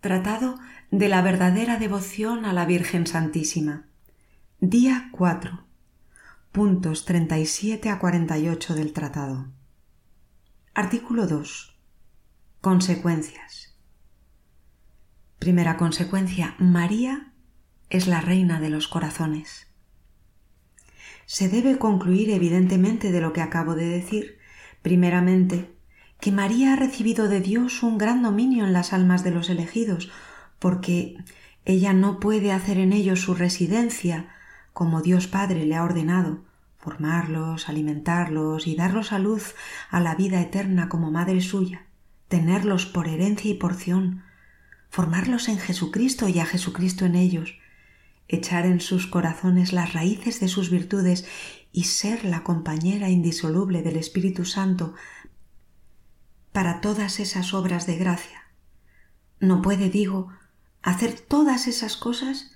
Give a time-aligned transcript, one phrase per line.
[0.00, 0.58] Tratado
[0.90, 3.84] de la verdadera devoción a la Virgen Santísima.
[4.58, 5.66] Día 4.
[6.52, 9.48] Puntos 37 a 48 del tratado.
[10.72, 11.78] Artículo 2.
[12.62, 13.76] Consecuencias.
[15.38, 16.54] Primera consecuencia.
[16.58, 17.34] María
[17.90, 19.66] es la reina de los corazones.
[21.26, 24.38] Se debe concluir evidentemente de lo que acabo de decir,
[24.80, 25.74] primeramente,
[26.20, 30.10] que María ha recibido de Dios un gran dominio en las almas de los elegidos,
[30.58, 31.16] porque
[31.64, 34.28] ella no puede hacer en ellos su residencia,
[34.72, 36.42] como Dios Padre le ha ordenado,
[36.78, 39.54] formarlos, alimentarlos y darlos a luz
[39.90, 41.86] a la vida eterna como madre suya,
[42.28, 44.22] tenerlos por herencia y porción,
[44.88, 47.58] formarlos en Jesucristo y a Jesucristo en ellos,
[48.28, 51.26] echar en sus corazones las raíces de sus virtudes
[51.72, 54.94] y ser la compañera indisoluble del Espíritu Santo
[56.52, 58.44] para todas esas obras de gracia.
[59.38, 60.28] No puede, digo,
[60.82, 62.52] hacer todas esas cosas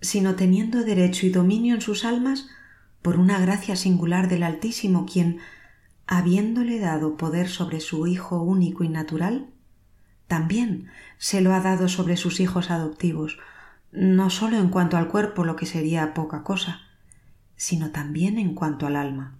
[0.00, 2.48] sino teniendo derecho y dominio en sus almas
[3.02, 5.38] por una gracia singular del Altísimo, quien,
[6.06, 9.46] habiéndole dado poder sobre su Hijo único y natural,
[10.26, 13.38] también se lo ha dado sobre sus hijos adoptivos,
[13.92, 16.80] no sólo en cuanto al cuerpo, lo que sería poca cosa,
[17.56, 19.38] sino también en cuanto al alma.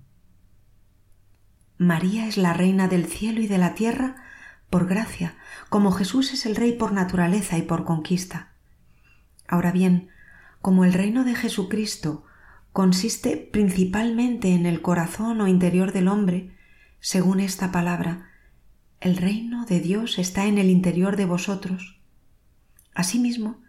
[1.79, 4.17] María es la reina del cielo y de la tierra
[4.71, 5.37] por gracia,
[5.69, 8.53] como Jesús es el rey por naturaleza y por conquista.
[9.47, 10.09] Ahora bien,
[10.61, 12.25] como el reino de Jesucristo
[12.73, 16.57] consiste principalmente en el corazón o interior del hombre,
[17.01, 18.31] según esta palabra,
[19.01, 22.01] el reino de Dios está en el interior de vosotros.
[22.95, 23.61] Asimismo,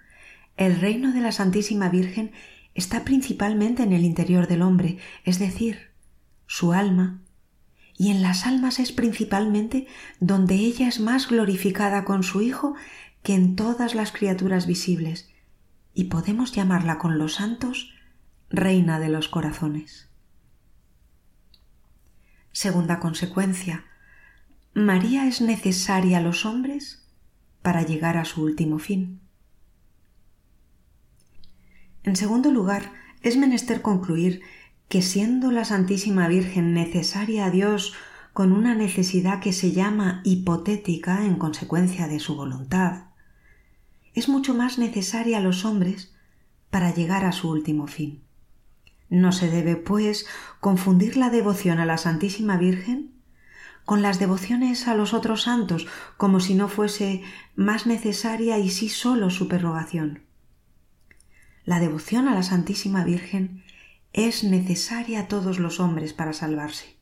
[0.56, 2.32] el reino de la Santísima Virgen
[2.74, 5.92] está principalmente en el interior del hombre, es decir,
[6.48, 7.22] su alma,
[7.98, 9.88] y en las almas es principalmente
[10.20, 12.76] donde ella es más glorificada con su Hijo
[13.24, 15.30] que en todas las criaturas visibles,
[15.94, 17.92] y podemos llamarla con los santos
[18.50, 20.10] Reina de los Corazones.
[22.52, 23.86] Segunda consecuencia,
[24.74, 27.04] María es necesaria a los hombres
[27.64, 29.22] para llegar a su último fin.
[32.04, 34.42] En segundo lugar, es menester concluir
[34.90, 37.94] que siendo la Santísima Virgen necesaria a Dios
[38.34, 43.06] con una necesidad que se llama hipotética en consecuencia de su voluntad,
[44.14, 46.14] es mucho más necesaria a los hombres
[46.70, 48.24] para llegar a su último fin.
[49.10, 50.26] No se debe, pues,
[50.60, 53.14] confundir la devoción a la Santísima Virgen
[53.86, 55.88] con las devociones a los otros santos,
[56.18, 57.24] como si no fuese
[57.56, 60.24] más necesaria y sí solo su prerrogación.
[61.64, 63.64] La devoción a la Santísima Virgen
[64.18, 66.98] es necesaria a todos los hombres para salvarse.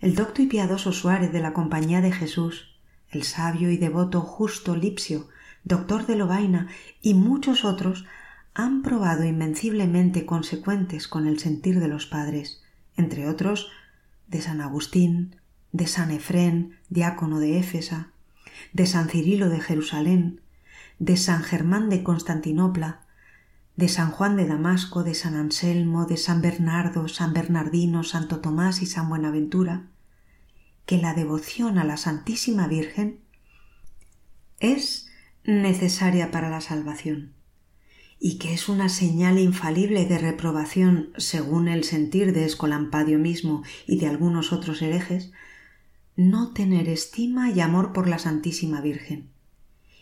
[0.00, 2.76] El docto y piadoso Suárez de la Compañía de Jesús
[3.10, 5.28] el sabio y devoto Justo Lipsio,
[5.62, 6.68] doctor de Lovaina
[7.00, 8.04] y muchos otros
[8.54, 12.62] han probado invenciblemente consecuentes con el sentir de los padres,
[12.96, 13.70] entre otros
[14.26, 15.36] de San Agustín,
[15.72, 18.10] de San Efrén, diácono de Éfesa,
[18.72, 20.40] de San Cirilo de Jerusalén,
[20.98, 23.05] de San Germán de Constantinopla,
[23.76, 28.80] de San Juan de Damasco, de San Anselmo, de San Bernardo, San Bernardino, Santo Tomás
[28.80, 29.88] y San Buenaventura,
[30.86, 33.20] que la devoción a la Santísima Virgen
[34.60, 35.08] es
[35.44, 37.34] necesaria para la salvación
[38.18, 43.98] y que es una señal infalible de reprobación según el sentir de Escolampadio mismo y
[43.98, 45.32] de algunos otros herejes,
[46.16, 49.28] no tener estima y amor por la Santísima Virgen,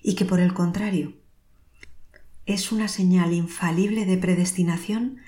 [0.01, 1.15] y que por el contrario
[2.47, 5.19] es una señal infalible de predestinación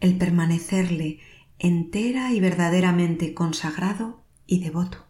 [0.00, 1.20] el permanecerle
[1.58, 5.06] entera y verdaderamente consagrado y devoto.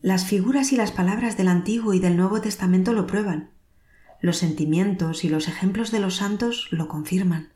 [0.00, 3.50] Las figuras y las palabras del Antiguo y del Nuevo Testamento lo prueban.
[4.20, 7.52] Los sentimientos y los ejemplos de los santos lo confirman.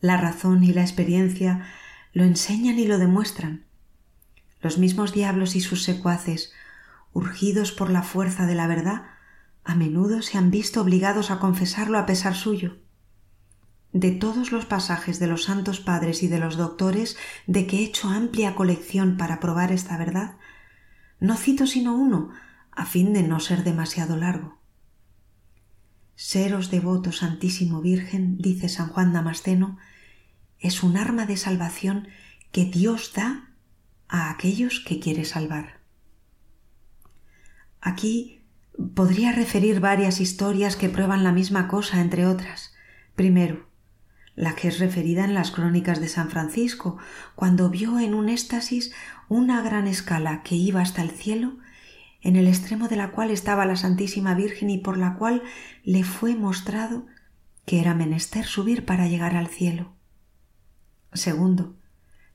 [0.00, 1.66] La razón y la experiencia
[2.12, 3.64] lo enseñan y lo demuestran.
[4.60, 6.52] Los mismos diablos y sus secuaces,
[7.12, 9.04] urgidos por la fuerza de la verdad,
[9.64, 12.78] a menudo se han visto obligados a confesarlo a pesar suyo
[13.92, 17.16] de todos los pasajes de los santos padres y de los doctores
[17.46, 20.36] de que he hecho amplia colección para probar esta verdad,
[21.18, 22.30] no cito sino uno,
[22.70, 24.60] a fin de no ser demasiado largo.
[26.14, 29.78] Seros devoto Santísimo Virgen, dice San Juan Damasceno,
[30.58, 32.08] es un arma de salvación
[32.52, 33.54] que Dios da
[34.08, 35.80] a aquellos que quiere salvar.
[37.80, 38.39] Aquí
[38.94, 42.74] podría referir varias historias que prueban la misma cosa, entre otras.
[43.14, 43.68] Primero,
[44.34, 46.98] la que es referida en las crónicas de San Francisco,
[47.34, 48.92] cuando vio en un éxtasis
[49.28, 51.58] una gran escala que iba hasta el cielo
[52.22, 55.42] en el extremo de la cual estaba la Santísima Virgen y por la cual
[55.84, 57.06] le fue mostrado
[57.64, 59.92] que era menester subir para llegar al cielo.
[61.12, 61.76] Segundo,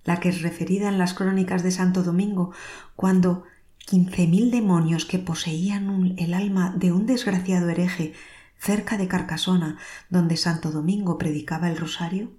[0.03, 2.51] la que es referida en las crónicas de Santo Domingo,
[2.95, 3.43] cuando
[3.85, 8.13] quince mil demonios que poseían el alma de un desgraciado hereje
[8.57, 9.77] cerca de Carcasona,
[10.09, 12.31] donde Santo Domingo predicaba el rosario,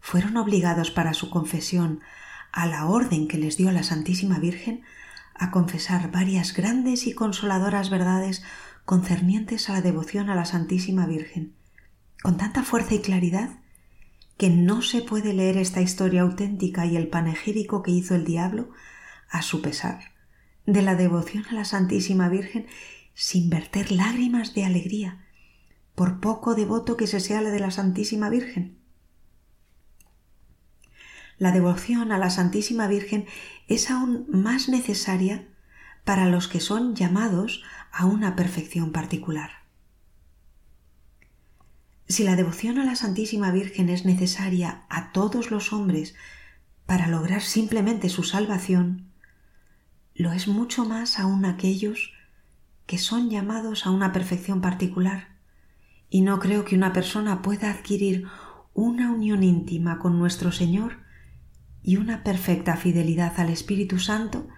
[0.00, 2.00] fueron obligados para su confesión
[2.52, 4.82] a la orden que les dio la Santísima Virgen
[5.34, 8.44] a confesar varias grandes y consoladoras verdades
[8.84, 11.56] concernientes a la devoción a la Santísima Virgen,
[12.22, 13.58] con tanta fuerza y claridad
[14.36, 18.70] que no se puede leer esta historia auténtica y el panegírico que hizo el diablo
[19.28, 20.11] a su pesar
[20.66, 22.66] de la devoción a la Santísima Virgen
[23.14, 25.26] sin verter lágrimas de alegría,
[25.94, 28.78] por poco devoto que se sea la de la Santísima Virgen.
[31.38, 33.26] La devoción a la Santísima Virgen
[33.68, 35.48] es aún más necesaria
[36.04, 39.50] para los que son llamados a una perfección particular.
[42.08, 46.14] Si la devoción a la Santísima Virgen es necesaria a todos los hombres
[46.86, 49.11] para lograr simplemente su salvación,
[50.14, 52.12] lo es mucho más aún aquellos
[52.86, 55.36] que son llamados a una perfección particular.
[56.10, 58.26] Y no creo que una persona pueda adquirir
[58.74, 60.98] una unión íntima con nuestro Señor
[61.82, 64.48] y una perfecta fidelidad al Espíritu Santo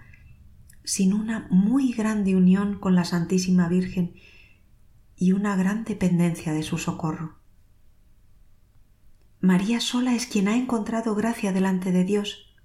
[0.83, 4.13] sin una muy grande unión con la Santísima Virgen
[5.15, 7.39] y una gran dependencia de su socorro.
[9.39, 12.55] María sola es quien ha encontrado gracia delante de Dios.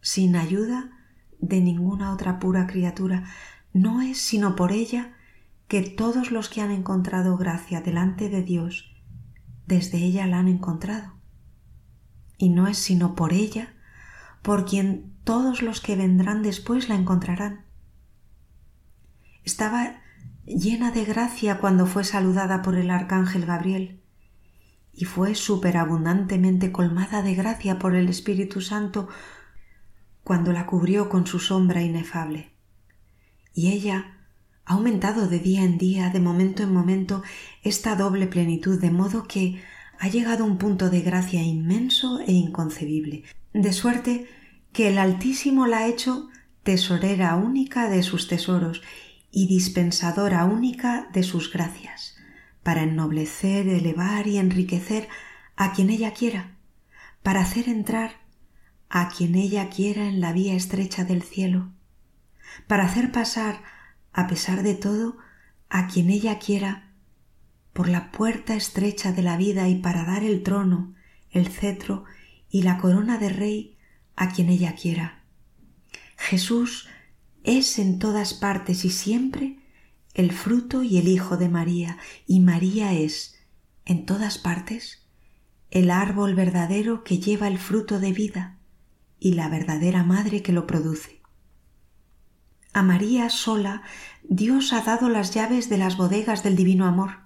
[0.00, 0.95] Sin ayuda
[1.40, 3.24] de ninguna otra pura criatura,
[3.72, 5.14] no es sino por ella
[5.68, 8.94] que todos los que han encontrado gracia delante de Dios,
[9.66, 11.16] desde ella la han encontrado
[12.38, 13.72] y no es sino por ella
[14.42, 17.64] por quien todos los que vendrán después la encontrarán.
[19.44, 20.02] Estaba
[20.44, 24.00] llena de gracia cuando fue saludada por el arcángel Gabriel
[24.92, 29.08] y fue superabundantemente colmada de gracia por el Espíritu Santo
[30.26, 32.50] cuando la cubrió con su sombra inefable.
[33.54, 34.16] Y ella
[34.64, 37.22] ha aumentado de día en día, de momento en momento,
[37.62, 39.62] esta doble plenitud, de modo que
[40.00, 44.26] ha llegado a un punto de gracia inmenso e inconcebible, de suerte
[44.72, 46.28] que el Altísimo la ha hecho
[46.64, 48.82] tesorera única de sus tesoros
[49.30, 52.16] y dispensadora única de sus gracias,
[52.64, 55.08] para ennoblecer, elevar y enriquecer
[55.54, 56.56] a quien ella quiera,
[57.22, 58.25] para hacer entrar
[58.88, 61.72] a quien ella quiera en la vía estrecha del cielo,
[62.66, 63.62] para hacer pasar,
[64.12, 65.16] a pesar de todo,
[65.68, 66.92] a quien ella quiera
[67.72, 70.94] por la puerta estrecha de la vida y para dar el trono,
[71.30, 72.04] el cetro
[72.48, 73.76] y la corona de rey
[74.14, 75.24] a quien ella quiera.
[76.16, 76.88] Jesús
[77.44, 79.58] es en todas partes y siempre
[80.14, 83.38] el fruto y el hijo de María, y María es,
[83.84, 85.06] en todas partes,
[85.70, 88.55] el árbol verdadero que lleva el fruto de vida
[89.18, 91.20] y la verdadera madre que lo produce.
[92.72, 93.82] A María sola
[94.22, 97.20] Dios ha dado las llaves de las bodegas del divino amor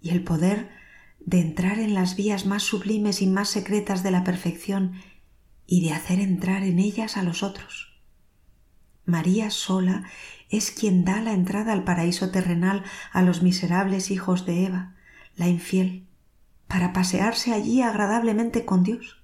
[0.00, 0.70] y el poder
[1.18, 4.92] de entrar en las vías más sublimes y más secretas de la perfección
[5.66, 7.94] y de hacer entrar en ellas a los otros.
[9.06, 10.04] María sola
[10.48, 14.94] es quien da la entrada al paraíso terrenal a los miserables hijos de Eva,
[15.36, 16.06] la infiel,
[16.68, 19.23] para pasearse allí agradablemente con Dios,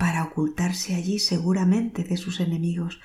[0.00, 3.02] para ocultarse allí seguramente de sus enemigos,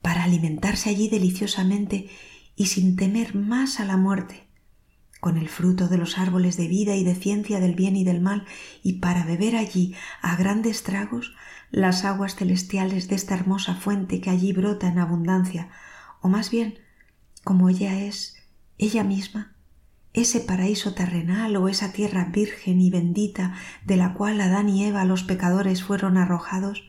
[0.00, 2.08] para alimentarse allí deliciosamente
[2.54, 4.46] y sin temer más a la muerte,
[5.18, 8.20] con el fruto de los árboles de vida y de ciencia del bien y del
[8.20, 8.46] mal,
[8.84, 11.34] y para beber allí a grandes tragos
[11.72, 15.68] las aguas celestiales de esta hermosa fuente que allí brota en abundancia,
[16.20, 16.78] o más bien,
[17.42, 18.36] como ella es,
[18.78, 19.56] ella misma,
[20.12, 25.04] ese paraíso terrenal o esa tierra virgen y bendita de la cual Adán y Eva
[25.04, 26.84] los pecadores fueron arrojados,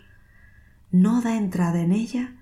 [0.92, 2.36] no da entrada en ella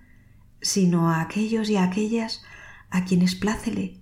[0.61, 2.41] sino a aquellos y a aquellas
[2.89, 4.01] a quienes plácele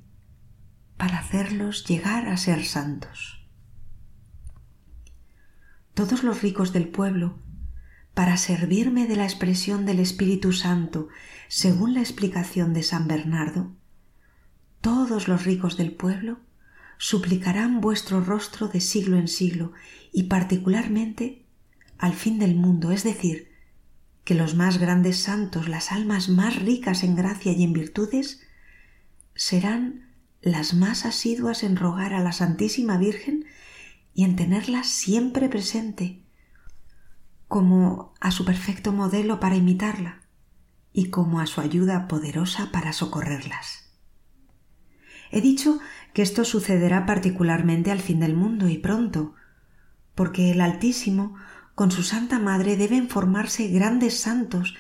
[0.98, 3.46] para hacerlos llegar a ser santos.
[5.94, 7.40] Todos los ricos del pueblo,
[8.14, 11.10] para servirme de la expresión del Espíritu Santo
[11.50, 13.76] según la explicación de San Bernardo,
[14.80, 16.40] todos los ricos del pueblo
[16.98, 19.74] suplicarán vuestro rostro de siglo en siglo
[20.12, 21.46] y particularmente
[21.98, 23.52] al fin del mundo, es decir,
[24.24, 28.42] que los más grandes santos, las almas más ricas en gracia y en virtudes,
[29.36, 30.10] serán
[30.42, 33.46] las más asiduas en rogar a la Santísima Virgen
[34.14, 36.24] y en tenerla siempre presente,
[37.48, 40.22] como a su perfecto modelo para imitarla,
[40.92, 43.85] y como a su ayuda poderosa para socorrerlas.
[45.32, 45.80] He dicho
[46.14, 49.34] que esto sucederá particularmente al fin del mundo y pronto,
[50.14, 51.36] porque el Altísimo
[51.76, 54.76] con su Santa Madre deben formarse grandes santos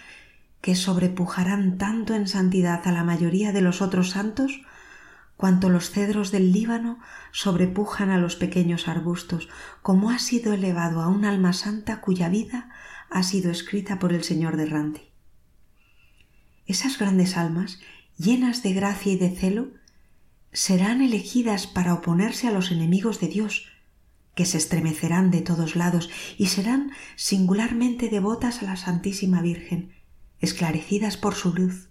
[0.62, 4.62] que sobrepujarán tanto en santidad a la mayoría de los otros santos
[5.38, 7.00] cuanto los cedros del Líbano
[7.32, 9.50] sobrepujan a los pequeños arbustos,
[9.82, 12.70] como ha sido elevado a un alma santa cuya vida
[13.10, 15.02] ha sido escrita por el Señor de Ranti.
[16.66, 17.80] Esas grandes almas,
[18.18, 19.68] llenas de gracia y de celo,
[20.56, 23.68] serán elegidas para oponerse a los enemigos de Dios,
[24.36, 29.94] que se estremecerán de todos lados y serán singularmente devotas a la Santísima Virgen,
[30.40, 31.90] esclarecidas por su luz,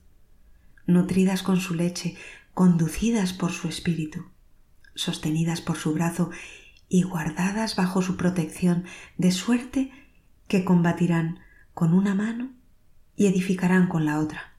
[0.87, 2.16] nutridas con su leche,
[2.54, 4.25] conducidas por su espíritu,
[4.94, 6.30] sostenidas por su brazo
[6.88, 8.85] y guardadas bajo su protección,
[9.18, 9.92] de suerte
[10.49, 11.40] que combatirán
[11.75, 12.50] con una mano
[13.14, 14.53] y edificarán con la otra.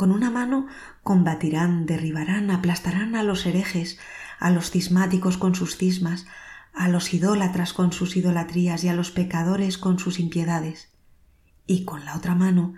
[0.00, 0.66] Con una mano
[1.02, 3.98] combatirán, derribarán, aplastarán a los herejes,
[4.38, 6.24] a los cismáticos con sus cismas,
[6.72, 10.88] a los idólatras con sus idolatrías y a los pecadores con sus impiedades.
[11.66, 12.72] Y con la otra mano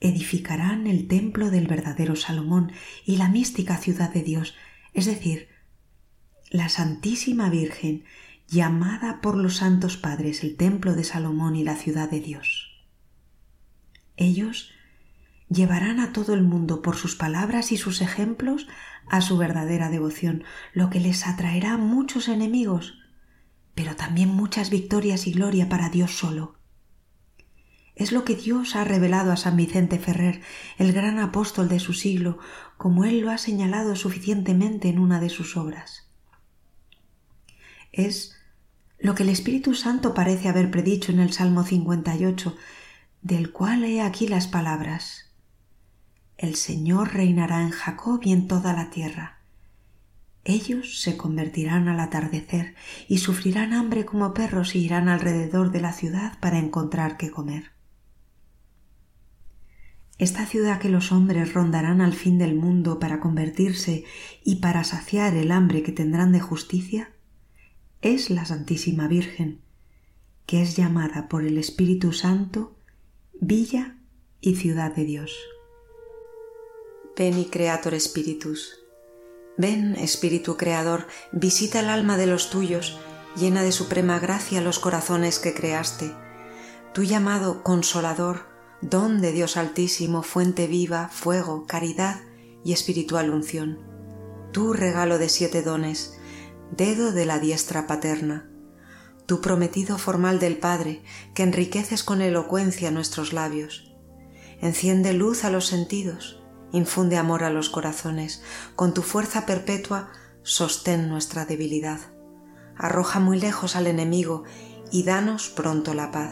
[0.00, 2.72] edificarán el templo del verdadero Salomón
[3.04, 4.54] y la mística ciudad de Dios,
[4.94, 5.48] es decir,
[6.48, 8.04] la Santísima Virgen,
[8.48, 12.82] llamada por los santos padres el templo de Salomón y la ciudad de Dios.
[14.16, 14.72] Ellos
[15.50, 18.68] llevarán a todo el mundo por sus palabras y sus ejemplos
[19.08, 22.98] a su verdadera devoción, lo que les atraerá muchos enemigos,
[23.74, 26.56] pero también muchas victorias y gloria para Dios solo.
[27.96, 30.40] Es lo que Dios ha revelado a San Vicente Ferrer,
[30.78, 32.38] el gran apóstol de su siglo,
[32.78, 36.08] como él lo ha señalado suficientemente en una de sus obras.
[37.92, 38.36] Es
[38.98, 42.56] lo que el Espíritu Santo parece haber predicho en el Salmo 58,
[43.22, 45.29] del cual he aquí las palabras.
[46.40, 49.40] El Señor reinará en Jacob y en toda la tierra.
[50.42, 52.74] Ellos se convertirán al atardecer
[53.08, 57.72] y sufrirán hambre como perros y irán alrededor de la ciudad para encontrar qué comer.
[60.16, 64.04] Esta ciudad que los hombres rondarán al fin del mundo para convertirse
[64.42, 67.10] y para saciar el hambre que tendrán de justicia,
[68.00, 69.60] es la Santísima Virgen,
[70.46, 72.78] que es llamada por el Espíritu Santo
[73.42, 73.98] Villa
[74.40, 75.36] y Ciudad de Dios.
[77.20, 78.78] Ven Creator Spiritus.
[79.58, 82.98] Ven, Espíritu Creador, visita el alma de los tuyos,
[83.36, 86.14] llena de suprema gracia los corazones que creaste.
[86.94, 88.46] Tú llamado Consolador,
[88.80, 92.22] don de Dios Altísimo, fuente viva, fuego, caridad
[92.64, 93.80] y espiritual unción.
[94.50, 96.14] Tu regalo de siete dones,
[96.70, 98.50] dedo de la diestra paterna,
[99.26, 101.02] tu prometido formal del Padre,
[101.34, 103.94] que enriqueces con elocuencia nuestros labios.
[104.62, 106.39] Enciende luz a los sentidos,
[106.72, 108.42] infunde amor a los corazones,
[108.76, 110.10] con tu fuerza perpetua
[110.42, 112.00] sostén nuestra debilidad.
[112.76, 114.44] Arroja muy lejos al enemigo
[114.90, 116.30] y danos pronto la paz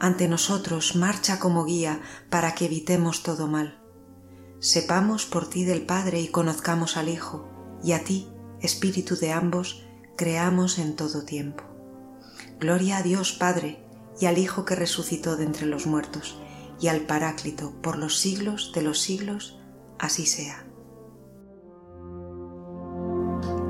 [0.00, 3.80] ante nosotros marcha como guía para que evitemos todo mal.
[4.60, 7.48] Sepamos por ti del Padre y conozcamos al Hijo,
[7.82, 8.28] y a ti,
[8.60, 9.86] Espíritu de ambos,
[10.16, 11.64] creamos en todo tiempo.
[12.58, 13.84] Gloria a Dios Padre,
[14.18, 16.40] y al Hijo que resucitó de entre los muertos,
[16.80, 19.60] y al Paráclito por los siglos de los siglos,
[19.98, 20.66] así sea.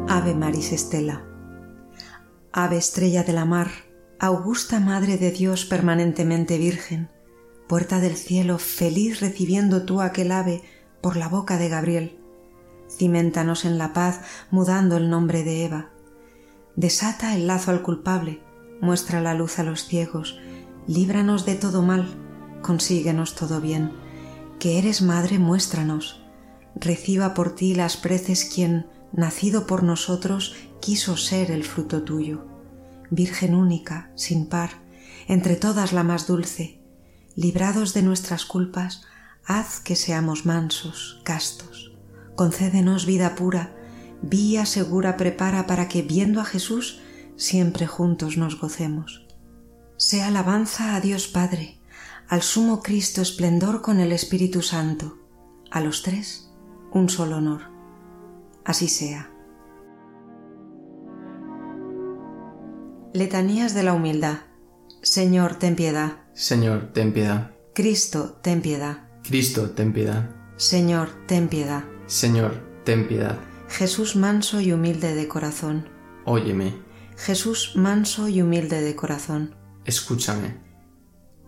[0.09, 1.25] Ave Maris Estela.
[2.53, 3.71] Ave estrella de la mar,
[4.19, 7.11] Augusta Madre de Dios permanentemente Virgen,
[7.69, 10.63] puerta del cielo, feliz recibiendo tú aquel ave
[11.03, 12.19] por la boca de Gabriel,
[12.89, 14.21] cimentanos en la paz
[14.51, 15.91] mudando el nombre de Eva.
[16.77, 18.41] Desata el lazo al culpable,
[18.81, 20.39] muestra la luz a los ciegos,
[20.87, 22.26] líbranos de todo mal,
[22.67, 23.93] consíguenos todo bien.
[24.59, 26.23] Que eres madre, muéstranos.
[26.75, 32.57] Reciba por ti las preces quien, nacido por nosotros, quiso ser el fruto tuyo
[33.11, 34.71] Virgen única, sin par,
[35.29, 36.81] entre todas la más dulce,
[37.37, 39.03] librados de nuestras culpas,
[39.45, 41.93] haz que seamos mansos, castos.
[42.35, 43.77] Concédenos vida pura,
[44.23, 47.01] vía segura prepara para que, viendo a Jesús,
[47.37, 49.27] siempre juntos nos gocemos.
[49.97, 51.79] Sea alabanza a Dios Padre,
[52.29, 55.19] al Sumo Cristo esplendor con el Espíritu Santo,
[55.71, 56.51] a los tres
[56.93, 57.63] un solo honor.
[58.65, 59.31] Así sea.
[63.13, 64.39] Letanías de la Humildad.
[65.03, 66.25] Señor, ten piedad.
[66.35, 67.53] Señor, ten piedad.
[67.75, 69.09] Cristo, ten piedad.
[69.23, 70.31] Cristo, ten piedad.
[70.57, 71.85] Señor, ten piedad.
[72.07, 73.39] Señor, ten piedad.
[73.69, 75.89] Jesús manso y humilde de corazón.
[76.25, 76.75] Óyeme.
[77.17, 79.55] Jesús manso y humilde de corazón.
[79.85, 80.66] Escúchame.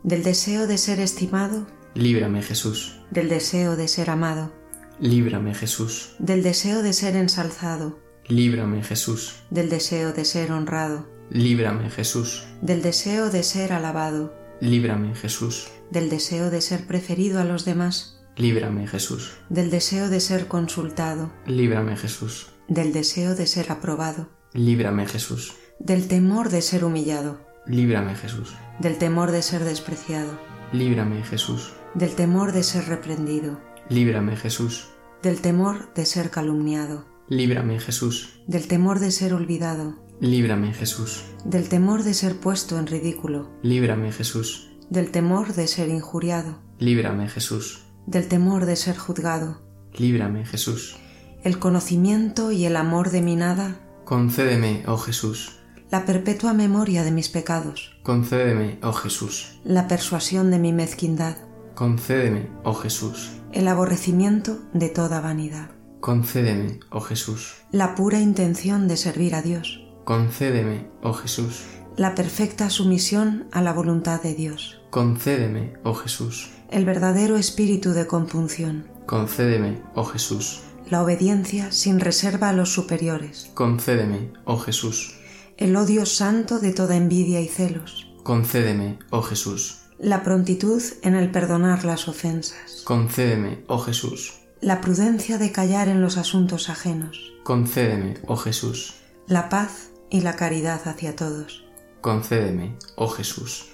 [0.02, 1.66] Del deseo de ser estimado.
[1.94, 3.00] Líbrame Jesús.
[3.10, 4.52] del deseo de ser amado,
[5.00, 6.14] Líbrame Jesús.
[6.18, 9.36] del deseo de ser ensalzado, Líbrame Jesús.
[9.50, 12.44] del deseo de ser honrado, Líbrame Jesús.
[12.60, 15.68] del deseo de ser alabado, Líbrame Jesús.
[15.90, 19.32] del deseo de ser preferido a los demás, Líbrame Jesús.
[19.48, 22.50] del deseo de ser consultado, Líbrame Jesús.
[22.68, 25.54] del deseo de ser aprobado, Líbrame Jesús.
[25.80, 28.54] del temor de ser humillado, Líbrame Jesús.
[28.80, 30.38] del temor de ser despreciado,
[30.72, 31.72] Líbrame Jesús.
[31.94, 34.88] del temor de ser reprendido, Líbrame Jesús.
[35.22, 38.40] del temor de ser calumniado, Líbrame Jesús.
[38.46, 41.24] del temor de ser olvidado, Líbrame Jesús.
[41.44, 44.70] del temor de ser puesto en ridículo, Líbrame Jesús.
[44.90, 47.84] del temor de ser injuriado, Líbrame Jesús.
[48.06, 49.60] del temor de ser juzgado,
[49.96, 50.96] Líbrame Jesús.
[51.44, 55.57] el conocimiento y el amor de mi nada, Concédeme, oh Jesús.
[55.90, 59.58] La perpetua memoria de mis pecados, Concédeme, oh Jesús.
[59.64, 61.36] la persuasión de mi mezquindad,
[61.74, 63.30] Concédeme, oh Jesús.
[63.52, 67.56] el aborrecimiento de toda vanidad, Concédeme, oh Jesús.
[67.72, 71.62] la pura intención de servir a Dios, Concédeme, oh Jesús.
[71.96, 76.50] la perfecta sumisión a la voluntad de Dios, Concédeme, oh Jesús.
[76.70, 80.60] el verdadero espíritu de compunción, Concédeme, oh Jesús.
[80.90, 85.14] la obediencia sin reserva a los superiores, Concédeme, oh Jesús.
[85.58, 89.78] El odio santo de toda envidia y celos, Concédeme, oh Jesús.
[89.98, 94.34] la prontitud en el perdonar las ofensas, Concédeme, oh Jesús.
[94.60, 98.94] la prudencia de callar en los asuntos ajenos, Concédeme, oh Jesús.
[99.26, 101.64] la paz y la caridad hacia todos,
[102.00, 103.66] Concédeme, oh Jesús.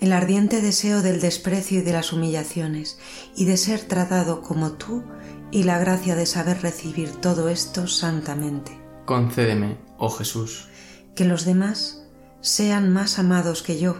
[0.00, 2.98] el ardiente deseo del desprecio y de las humillaciones,
[3.36, 5.04] y de ser tratado como tú,
[5.52, 8.80] y la gracia de saber recibir todo esto santamente.
[9.04, 10.68] Concédeme, oh Jesús.
[11.16, 12.04] Que los demás
[12.40, 13.96] sean más amados que yo,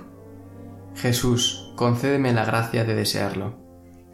[0.94, 3.58] Jesús, concédeme la gracia de desearlo.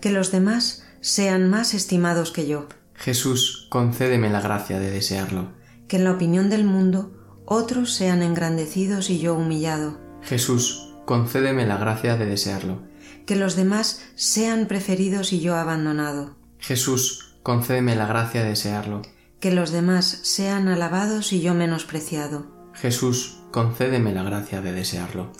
[0.00, 5.52] que los demás sean más estimados que yo, Jesús, concédeme la gracia de desearlo.
[5.88, 7.12] que en la opinión del mundo
[7.44, 12.82] otros sean engrandecidos y yo humillado, Jesús, concédeme la gracia de desearlo.
[13.26, 19.02] que los demás sean preferidos y yo abandonado, Jesús, concédeme la gracia de desearlo.
[19.40, 25.30] que los demás sean alabados y yo menospreciado, Jesús, concédeme la gracia de desearlo.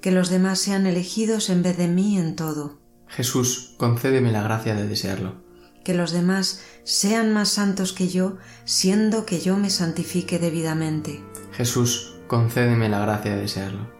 [0.00, 4.76] que los demás sean elegidos en vez de mí en todo, Jesús, concédeme la gracia
[4.76, 5.42] de desearlo.
[5.84, 11.24] que los demás sean más santos que yo, siendo que yo me santifique debidamente.
[11.50, 13.90] Jesús, concédeme la gracia de desearlo.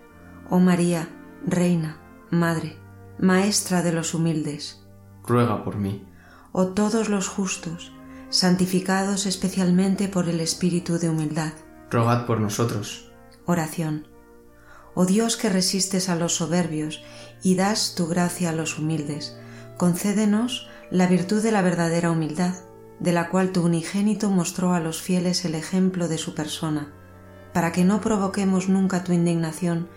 [0.48, 1.08] Oh María,
[1.44, 1.98] Reina,
[2.30, 2.76] Madre,
[3.18, 4.78] Maestra de los humildes,
[5.26, 6.06] Ruega por mí.
[6.52, 7.90] oh todos los justos,
[8.30, 11.52] santificados especialmente por el Espíritu de humildad.
[11.92, 13.12] Rogad por nosotros.
[13.44, 14.08] Oración.
[14.94, 17.02] Oh Dios que resistes a los soberbios
[17.42, 19.36] y das tu gracia a los humildes,
[19.76, 22.54] concédenos la virtud de la verdadera humildad,
[22.98, 26.92] de la cual tu unigénito mostró a los fieles el ejemplo de su persona,
[27.52, 29.88] para que no provoquemos nunca tu indignación,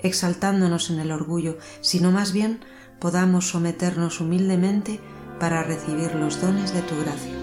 [0.00, 2.60] exaltándonos en el orgullo, sino más bien
[3.00, 5.00] podamos someternos humildemente
[5.38, 7.34] para recibir los dones de tu gracia.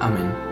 [0.00, 0.47] Amén.